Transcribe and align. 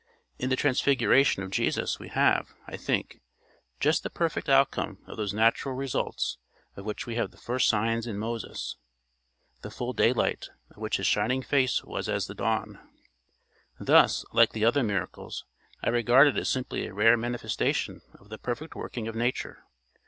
In 0.39 0.49
the 0.49 0.55
transfiguration 0.55 1.43
of 1.43 1.51
Jesus 1.51 1.99
we 1.99 2.07
have, 2.07 2.55
I 2.65 2.75
think, 2.75 3.21
just 3.79 4.01
the 4.01 4.09
perfect 4.09 4.49
outcome 4.49 4.97
of 5.05 5.15
those 5.15 5.31
natural 5.31 5.75
results 5.75 6.39
of 6.75 6.85
which 6.85 7.05
we 7.05 7.17
have 7.17 7.29
the 7.29 7.37
first 7.37 7.67
signs 7.69 8.07
in 8.07 8.17
Moses 8.17 8.77
the 9.61 9.69
full 9.69 9.93
daylight, 9.93 10.49
of 10.71 10.77
which 10.77 10.97
his 10.97 11.05
shining 11.05 11.43
face 11.43 11.83
was 11.83 12.09
as 12.09 12.25
the 12.25 12.33
dawn. 12.33 12.79
Thus, 13.79 14.25
like 14.33 14.53
the 14.53 14.65
other 14.65 14.81
miracles, 14.81 15.45
I 15.83 15.89
regard 15.89 16.25
it 16.29 16.35
as 16.39 16.49
simply 16.49 16.87
a 16.87 16.93
rare 16.95 17.15
manifestation 17.15 18.01
of 18.15 18.29
the 18.29 18.39
perfect 18.39 18.73
working 18.73 19.07
of 19.07 19.15
nature. 19.15 19.65